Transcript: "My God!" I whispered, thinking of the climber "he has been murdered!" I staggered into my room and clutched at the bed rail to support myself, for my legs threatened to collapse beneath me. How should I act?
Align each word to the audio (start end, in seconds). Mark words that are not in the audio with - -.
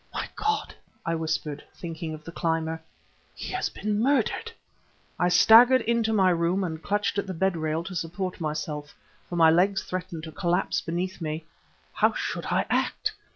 "My 0.11 0.27
God!" 0.35 0.73
I 1.05 1.13
whispered, 1.13 1.63
thinking 1.75 2.15
of 2.15 2.23
the 2.23 2.31
climber 2.31 2.81
"he 3.35 3.53
has 3.53 3.69
been 3.69 4.01
murdered!" 4.01 4.51
I 5.19 5.29
staggered 5.29 5.81
into 5.81 6.11
my 6.11 6.31
room 6.31 6.63
and 6.63 6.81
clutched 6.81 7.19
at 7.19 7.27
the 7.27 7.35
bed 7.35 7.55
rail 7.55 7.83
to 7.83 7.95
support 7.95 8.41
myself, 8.41 8.95
for 9.29 9.35
my 9.35 9.51
legs 9.51 9.83
threatened 9.83 10.23
to 10.23 10.31
collapse 10.31 10.81
beneath 10.81 11.21
me. 11.21 11.45
How 11.93 12.13
should 12.13 12.47
I 12.47 12.65
act? 12.67 13.13